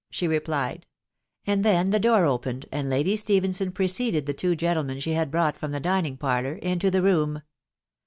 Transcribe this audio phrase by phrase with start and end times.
[0.09, 0.87] "she replied;
[1.45, 5.55] and then the door opened, and Lady Stephenson preceded die two gentlemen she had brought
[5.55, 7.43] from the dining.parlour into the room.